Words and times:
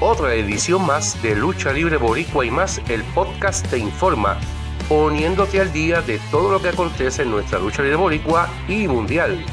otra 0.00 0.34
edición 0.34 0.86
más 0.86 1.20
de 1.22 1.34
Lucha 1.34 1.72
Libre 1.72 1.96
Boricua 1.96 2.44
y 2.44 2.50
más, 2.50 2.80
el 2.88 3.02
podcast 3.02 3.68
te 3.68 3.78
informa, 3.78 4.38
poniéndote 4.88 5.60
al 5.60 5.72
día 5.72 6.00
de 6.02 6.18
todo 6.30 6.52
lo 6.52 6.62
que 6.62 6.68
acontece 6.68 7.22
en 7.22 7.30
nuestra 7.30 7.58
lucha 7.58 7.82
libre 7.82 7.96
boricua 7.96 8.48
y 8.68 8.86
mundial. 8.86 9.44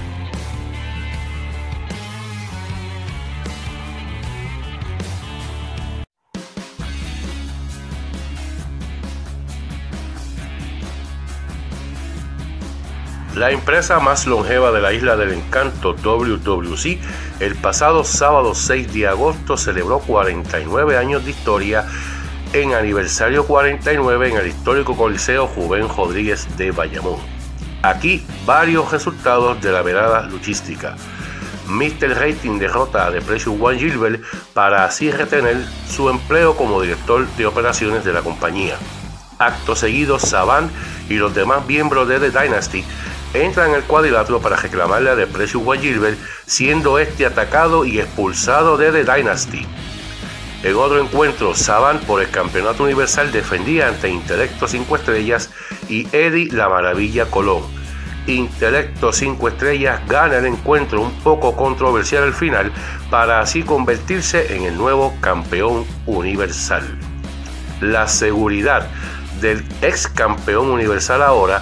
La 13.35 13.51
empresa 13.51 13.99
más 13.99 14.27
longeva 14.27 14.71
de 14.71 14.79
la 14.79 14.93
isla 14.93 15.17
del 15.17 15.33
encanto, 15.33 15.93
WWC, 15.93 16.97
el 17.41 17.55
pasado 17.55 18.05
sábado 18.05 18.55
6 18.55 18.93
de 18.93 19.07
agosto 19.09 19.57
celebró 19.57 19.99
49 19.99 20.97
años 20.97 21.25
de 21.25 21.31
historia 21.31 21.85
en 22.53 22.73
aniversario 22.73 23.45
49 23.45 24.29
en 24.29 24.37
el 24.37 24.47
histórico 24.47 24.95
Coliseo 24.95 25.47
Juven 25.47 25.89
Rodríguez 25.89 26.47
de 26.55 26.71
Bayamón. 26.71 27.19
Aquí 27.83 28.25
varios 28.45 28.89
resultados 28.93 29.61
de 29.61 29.73
la 29.73 29.81
velada 29.81 30.27
luchística. 30.27 30.95
Mr. 31.67 32.17
Rating 32.17 32.57
derrota 32.57 33.05
a 33.05 33.11
Depression 33.11 33.57
One 33.61 33.79
Gilbert 33.79 34.23
para 34.53 34.85
así 34.85 35.11
retener 35.11 35.57
su 35.89 36.09
empleo 36.09 36.55
como 36.55 36.81
director 36.81 37.27
de 37.35 37.45
operaciones 37.45 38.05
de 38.05 38.13
la 38.13 38.21
compañía. 38.21 38.77
Acto 39.39 39.75
seguido, 39.75 40.19
Saban 40.19 40.71
y 41.09 41.15
los 41.15 41.35
demás 41.35 41.65
miembros 41.67 42.07
de 42.07 42.21
The 42.21 42.31
Dynasty 42.31 42.85
entra 43.43 43.67
en 43.67 43.75
el 43.75 43.83
cuadrilátero 43.83 44.39
para 44.39 44.55
reclamarle 44.55 45.09
a 45.09 45.15
Depression 45.15 45.67
One 45.67 45.81
Gilbert, 45.81 46.17
siendo 46.45 46.99
este 46.99 47.25
atacado 47.25 47.85
y 47.85 47.99
expulsado 47.99 48.77
de 48.77 48.91
The 48.91 49.03
Dynasty. 49.03 49.65
En 50.63 50.75
otro 50.75 50.99
encuentro, 50.99 51.53
Saban 51.53 51.99
por 51.99 52.21
el 52.21 52.29
campeonato 52.31 52.83
universal 52.83 53.31
defendía 53.31 53.87
ante 53.87 54.09
Intelecto 54.09 54.67
5 54.67 54.95
Estrellas 54.95 55.51
y 55.89 56.07
Eddie 56.11 56.51
La 56.51 56.69
Maravilla 56.69 57.25
Colón. 57.25 57.63
Intelecto 58.25 59.13
5 59.13 59.47
Estrellas 59.47 60.01
gana 60.07 60.37
el 60.37 60.45
encuentro 60.45 61.01
un 61.01 61.11
poco 61.19 61.55
controversial 61.55 62.23
al 62.23 62.33
final 62.33 62.71
para 63.11 63.41
así 63.41 63.61
convertirse 63.61 64.55
en 64.55 64.63
el 64.63 64.75
nuevo 64.75 65.13
campeón 65.21 65.85
universal. 66.07 66.83
La 67.81 68.07
seguridad 68.07 68.87
del 69.41 69.63
ex 69.81 70.07
campeón 70.07 70.71
universal 70.71 71.21
ahora 71.21 71.61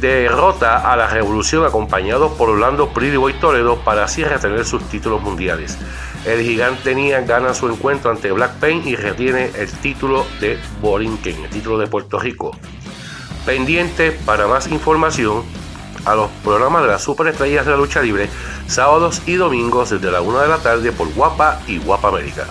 derrota 0.00 0.90
a 0.90 0.96
la 0.96 1.08
Revolución 1.08 1.64
acompañado 1.64 2.34
por 2.34 2.50
Orlando 2.50 2.88
Pretty 2.88 3.16
Toledo 3.40 3.76
para 3.78 4.04
así 4.04 4.24
retener 4.24 4.64
sus 4.64 4.82
títulos 4.88 5.22
mundiales. 5.22 5.78
El 6.24 6.42
gigante 6.42 6.94
Nia 6.94 7.20
gana 7.20 7.54
su 7.54 7.68
encuentro 7.68 8.10
ante 8.10 8.32
Black 8.32 8.54
Pain 8.54 8.82
y 8.86 8.96
retiene 8.96 9.50
el 9.54 9.70
título 9.70 10.26
de 10.40 10.58
Borinquen, 10.80 11.44
el 11.44 11.50
título 11.50 11.78
de 11.78 11.86
Puerto 11.86 12.18
Rico. 12.18 12.50
Pendiente 13.44 14.10
para 14.10 14.46
más 14.46 14.66
información 14.66 15.44
a 16.04 16.14
los 16.14 16.30
programas 16.44 16.82
de 16.82 16.88
las 16.88 17.02
superestrellas 17.02 17.64
de 17.64 17.72
la 17.72 17.76
lucha 17.76 18.02
libre, 18.02 18.28
sábados 18.66 19.22
y 19.26 19.34
domingos 19.34 19.90
desde 19.90 20.10
la 20.10 20.20
1 20.20 20.40
de 20.40 20.48
la 20.48 20.58
tarde 20.58 20.92
por 20.92 21.12
Guapa 21.14 21.60
y 21.66 21.78
Guapa 21.78 22.08
América. 22.08 22.46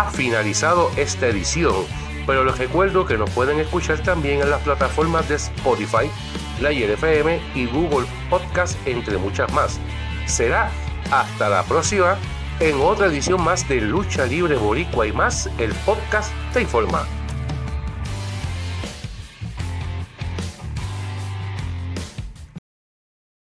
Ha 0.00 0.10
finalizado 0.10 0.90
esta 0.96 1.26
edición, 1.28 1.86
pero 2.26 2.44
les 2.44 2.58
recuerdo 2.58 3.06
que 3.06 3.18
nos 3.18 3.30
pueden 3.30 3.60
escuchar 3.60 3.98
también 4.00 4.40
en 4.40 4.50
las 4.50 4.62
plataformas 4.62 5.28
de 5.28 5.36
Spotify, 5.36 6.10
la 6.60 6.72
IRFM 6.72 7.40
y 7.54 7.66
Google 7.66 8.06
Podcast, 8.30 8.76
entre 8.86 9.18
muchas 9.18 9.52
más. 9.52 9.78
Será 10.26 10.70
hasta 11.10 11.48
la 11.48 11.62
próxima 11.64 12.16
en 12.60 12.80
otra 12.80 13.06
edición 13.06 13.42
más 13.42 13.68
de 13.68 13.80
Lucha 13.80 14.26
Libre 14.26 14.56
Boricua 14.56 15.06
y 15.06 15.12
más, 15.12 15.50
el 15.58 15.72
podcast 15.84 16.32
te 16.52 16.62
informa. 16.62 17.23